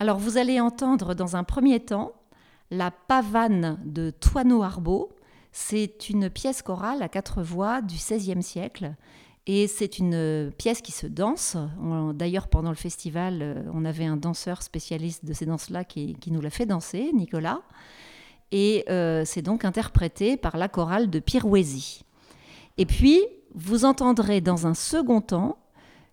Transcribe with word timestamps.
Alors 0.00 0.18
vous 0.18 0.38
allez 0.38 0.60
entendre 0.60 1.14
dans 1.14 1.34
un 1.34 1.42
premier 1.42 1.80
temps 1.80 2.12
la 2.70 2.92
pavane 2.92 3.80
de 3.84 4.10
Toineau 4.10 4.62
Arbeau. 4.62 5.10
C'est 5.50 6.08
une 6.08 6.30
pièce 6.30 6.62
chorale 6.62 7.02
à 7.02 7.08
quatre 7.08 7.42
voix 7.42 7.82
du 7.82 7.96
XVIe 7.96 8.42
siècle. 8.42 8.94
Et 9.48 9.66
c'est 9.66 9.98
une 9.98 10.52
pièce 10.56 10.82
qui 10.82 10.92
se 10.92 11.06
danse. 11.08 11.56
D'ailleurs, 12.14 12.46
pendant 12.48 12.68
le 12.68 12.76
festival, 12.76 13.38
euh, 13.40 13.62
on 13.72 13.86
avait 13.86 14.04
un 14.04 14.18
danseur 14.18 14.62
spécialiste 14.62 15.24
de 15.24 15.32
ces 15.32 15.46
danses-là 15.46 15.84
qui, 15.84 16.16
nous 16.26 16.42
l'a 16.42 16.50
fait 16.50 16.66
danser, 16.66 17.10
Nicolas. 17.14 17.62
Et 18.52 18.84
euh, 18.90 19.24
c'est 19.24 19.40
donc 19.40 19.64
interprété 19.64 20.36
par 20.36 20.58
la 20.58 20.68
chorale 20.68 21.08
de 21.08 21.18
Pirouésie. 21.18 22.04
Et 22.76 22.84
puis, 22.84 23.22
vous 23.54 23.86
entendrez 23.86 24.42
dans 24.42 24.66
un 24.66 24.74
second 24.74 25.22
temps 25.22 25.58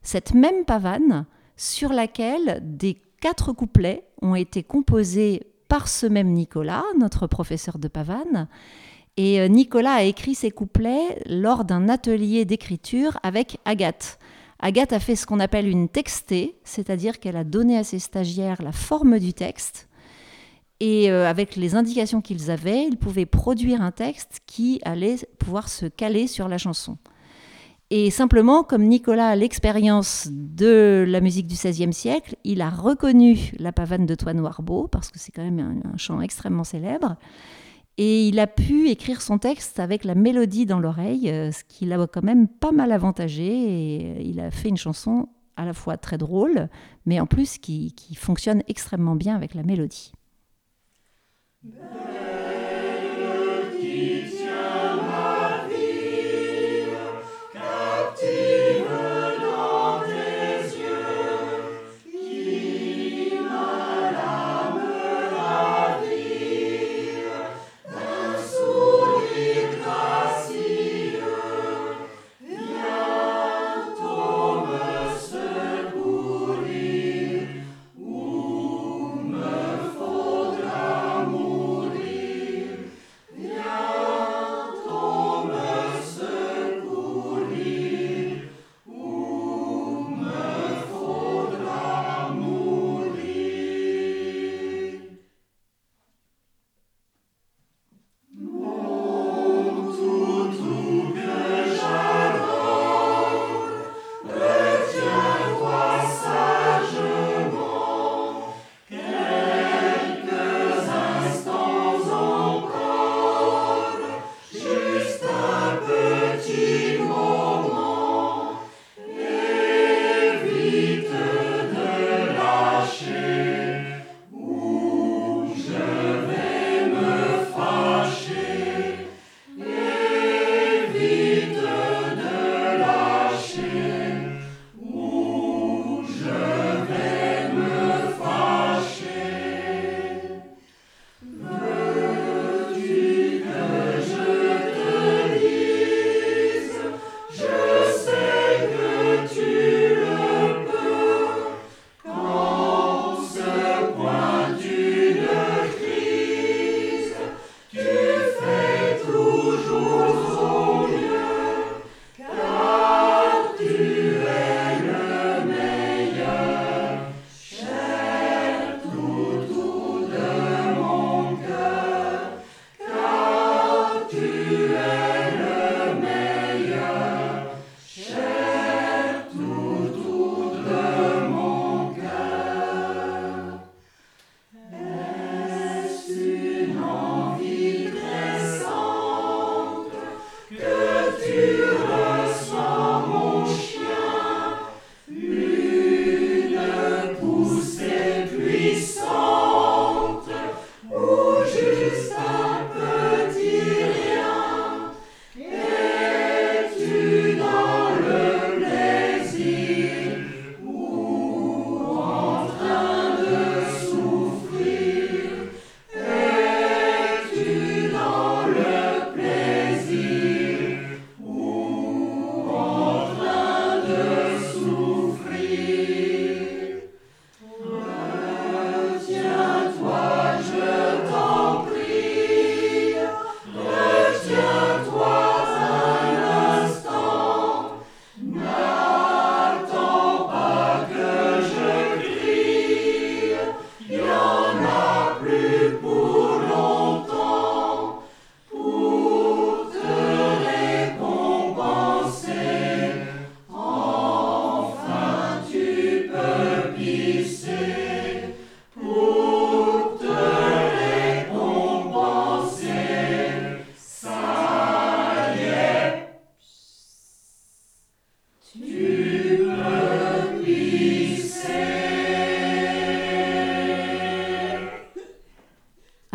cette 0.01 0.33
même 0.33 0.63
pavane 0.63 1.25
sur 1.57 1.91
laquelle 1.91 2.61
des 2.63 2.95
quatre 3.25 3.53
couplets 3.53 4.03
ont 4.21 4.35
été 4.35 4.61
composés 4.61 5.47
par 5.67 5.87
ce 5.87 6.05
même 6.05 6.31
Nicolas, 6.31 6.83
notre 6.95 7.25
professeur 7.25 7.79
de 7.79 7.87
pavane. 7.87 8.47
Et 9.17 9.41
euh, 9.41 9.47
Nicolas 9.47 9.93
a 9.93 10.03
écrit 10.03 10.35
ces 10.35 10.51
couplets 10.51 11.23
lors 11.25 11.65
d'un 11.65 11.89
atelier 11.89 12.45
d'écriture 12.45 13.17
avec 13.23 13.57
Agathe. 13.65 14.19
Agathe 14.59 14.93
a 14.93 14.99
fait 14.99 15.15
ce 15.15 15.25
qu'on 15.25 15.39
appelle 15.39 15.67
une 15.67 15.89
textée, 15.89 16.59
c'est-à-dire 16.63 17.19
qu'elle 17.19 17.35
a 17.35 17.43
donné 17.43 17.79
à 17.79 17.83
ses 17.83 17.97
stagiaires 17.97 18.61
la 18.61 18.71
forme 18.71 19.17
du 19.17 19.33
texte. 19.33 19.89
Et 20.79 21.09
euh, 21.09 21.27
avec 21.27 21.55
les 21.55 21.73
indications 21.73 22.21
qu'ils 22.21 22.51
avaient, 22.51 22.85
ils 22.85 22.97
pouvaient 22.97 23.25
produire 23.25 23.81
un 23.81 23.91
texte 23.91 24.41
qui 24.45 24.79
allait 24.85 25.17
pouvoir 25.39 25.69
se 25.69 25.87
caler 25.87 26.27
sur 26.27 26.47
la 26.47 26.59
chanson. 26.59 26.99
Et 27.91 28.09
simplement, 28.09 28.63
comme 28.63 28.83
Nicolas 28.83 29.29
a 29.29 29.35
l'expérience 29.35 30.27
de 30.31 31.05
la 31.07 31.21
musique 31.21 31.45
du 31.45 31.53
XVIe 31.53 31.93
siècle, 31.93 32.35
il 32.43 32.61
a 32.61 32.69
reconnu 32.69 33.51
la 33.59 33.71
pavane 33.71 34.07
de 34.07 34.15
Toine 34.15 34.37
Noirbeau, 34.37 34.87
parce 34.87 35.11
que 35.11 35.19
c'est 35.19 35.31
quand 35.31 35.43
même 35.43 35.81
un, 35.85 35.97
chant 35.97 36.19
extrêmement 36.19 36.63
célèbre, 36.63 37.15
et 37.97 38.27
il 38.27 38.39
a 38.39 38.47
pu 38.47 38.89
écrire 38.89 39.21
son 39.21 39.37
texte 39.37 39.79
avec 39.79 40.03
la 40.03 40.15
mélodie 40.15 40.65
dans 40.65 40.79
l'oreille, 40.79 41.29
euh, 41.29 41.51
ce 41.51 41.63
qui 41.63 41.85
l'a 41.85 42.07
quand 42.07 42.23
même 42.23 42.47
pas 42.47 42.71
mal 42.71 42.91
avantagé, 42.91 43.45
et 43.45 44.21
il 44.27 44.39
a 44.39 44.49
fait 44.49 44.69
une 44.69 44.77
chanson 44.77 45.29
à 45.55 45.63
la 45.63 45.73
fois 45.73 45.95
très 45.95 46.17
drôle, 46.17 46.69
mais 47.05 47.19
en 47.19 47.27
plus 47.27 47.59
qui, 47.59 47.93
qui 47.93 48.15
fonctionne 48.15 48.63
extrêmement 48.67 49.15
bien 49.15 49.35
avec 49.35 49.53
la 49.53 49.63
mélodie. 49.63 50.11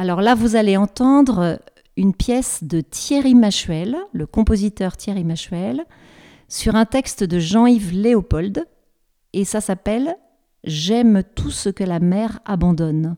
Alors 0.01 0.23
là, 0.23 0.35
vous 0.35 0.57
allez 0.57 0.79
entendre 0.79 1.61
une 1.99 2.15
pièce 2.15 2.65
de 2.65 2.81
Thierry 2.81 3.35
Machuel, 3.35 3.99
le 4.15 4.25
compositeur 4.25 4.97
Thierry 4.97 5.25
Machuel, 5.25 5.85
sur 6.49 6.75
un 6.75 6.87
texte 6.87 7.23
de 7.23 7.39
Jean-Yves 7.39 7.93
Léopold, 7.93 8.65
et 9.35 9.45
ça 9.45 9.61
s'appelle 9.61 10.17
J'aime 10.65 11.23
tout 11.35 11.51
ce 11.51 11.69
que 11.69 11.85
la 11.85 12.01
mer 12.01 12.41
abandonne. 12.47 13.17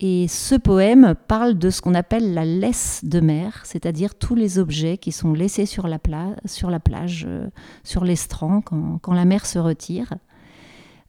Et 0.00 0.26
ce 0.26 0.56
poème 0.56 1.14
parle 1.28 1.56
de 1.58 1.70
ce 1.70 1.80
qu'on 1.80 1.94
appelle 1.94 2.34
la 2.34 2.44
laisse 2.44 3.04
de 3.04 3.20
mer, 3.20 3.60
c'est-à-dire 3.62 4.16
tous 4.16 4.34
les 4.34 4.58
objets 4.58 4.98
qui 4.98 5.12
sont 5.12 5.32
laissés 5.32 5.64
sur 5.64 5.86
la, 5.86 6.00
plage, 6.00 7.24
euh, 7.28 7.46
sur 7.84 8.04
l'estran, 8.04 8.62
quand, 8.62 8.98
quand, 9.00 9.14
la 9.14 9.24
mer 9.24 9.46
se 9.46 9.60
retire. 9.60 10.12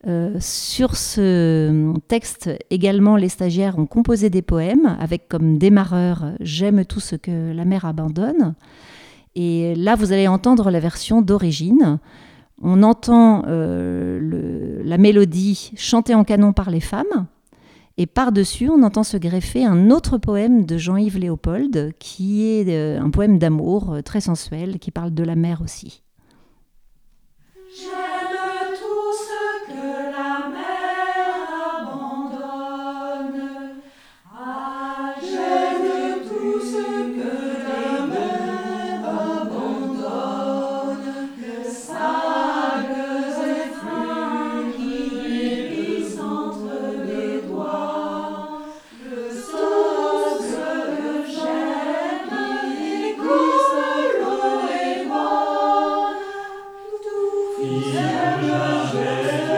Euh, 0.07 0.36
sur 0.40 0.96
ce 0.96 1.94
texte 2.07 2.52
également, 2.69 3.16
les 3.16 3.30
stagiaires 3.30 3.80
ont 3.80 3.88
composé 3.88 4.30
des 4.30 4.44
poèmes 4.44 4.96
avec 5.00 5.28
comme 5.28 5.57
démarreur 5.57 6.34
J'aime 6.40 6.86
tout 6.86 7.00
ce 7.00 7.16
que 7.16 7.52
la 7.52 7.66
mer 7.66 7.86
abandonne. 7.86 8.54
Et 9.36 9.74
là, 9.75 9.96
vous 9.96 10.12
allez 10.12 10.28
entendre 10.28 10.69
la 10.69 10.80
version 10.80 11.22
d'origine. 11.22 12.00
On 12.62 12.84
entend 12.84 13.44
euh, 13.48 14.81
la 14.86 14.98
mélodie 14.98 15.72
chantée 15.75 16.13
en 16.13 16.24
canon 16.24 16.54
par 16.54 16.69
les 16.69 16.80
femmes. 16.80 17.25
Et 17.98 18.06
par-dessus, 18.06 18.69
on 18.69 18.84
entend 18.84 19.04
se 19.04 19.18
greffer 19.18 19.66
un 19.66 19.90
autre 19.90 20.18
poème 20.18 20.66
de 20.66 20.78
Jean-Yves 20.78 21.18
Léopold, 21.18 21.94
qui 21.98 22.46
est 22.46 22.69
euh, 22.69 23.02
un 23.02 23.10
poème 23.10 23.40
d'amour 23.40 23.98
très 24.06 24.22
sensuel, 24.22 24.78
qui 24.80 24.92
parle 24.92 25.13
de 25.13 25.24
la 25.24 25.36
mer 25.36 25.62
aussi. 25.63 26.04
Amen. 57.77 59.55